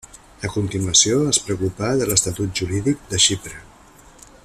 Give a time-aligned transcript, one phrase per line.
[0.47, 3.63] A continuació es preocupà de l'estatut jurídic de Xipre.